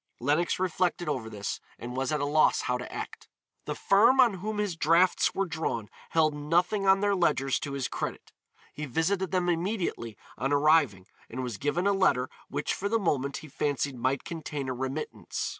[0.19, 3.27] Lenox reflected over this and was at a loss how to act.
[3.65, 7.87] The firm on whom his drafts were drawn held nothing on their ledgers to his
[7.87, 8.33] credit.
[8.73, 13.37] He visited them immediately on arriving and was given a letter which for the moment
[13.45, 15.49] he fancied might contain a remittance.